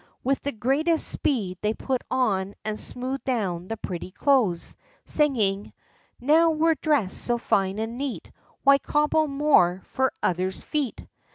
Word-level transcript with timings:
With 0.23 0.41
the 0.41 0.51
greatest 0.51 1.07
speed 1.07 1.59
they 1.61 1.75
put 1.75 2.01
on 2.09 2.55
and 2.65 2.79
smoothed 2.79 3.23
down 3.23 3.67
the 3.67 3.77
pretty 3.77 4.09
clothes, 4.09 4.75
singing: 5.05 5.73
"Now 6.19 6.49
we're 6.49 6.73
dressed 6.73 7.19
so 7.21 7.37
fine 7.37 7.77
and 7.77 7.99
neat, 7.99 8.31
Why 8.63 8.79
cobble 8.79 9.27
more 9.27 9.83
for 9.85 10.11
others' 10.23 10.63
feet?" 10.63 11.05